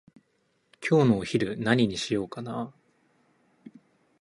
[0.83, 3.71] 今日のお昼何にしようかなー？